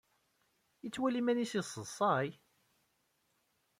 Yettwali 0.83 1.17
iman-nnes 1.19 1.53
yesseḍsay? 1.55 2.27